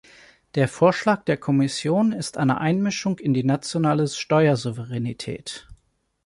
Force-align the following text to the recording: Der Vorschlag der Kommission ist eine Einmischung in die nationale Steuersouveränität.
Der 0.55 0.67
Vorschlag 0.67 1.25
der 1.25 1.37
Kommission 1.37 2.11
ist 2.11 2.37
eine 2.39 2.59
Einmischung 2.59 3.19
in 3.19 3.35
die 3.35 3.43
nationale 3.43 4.07
Steuersouveränität. 4.07 5.67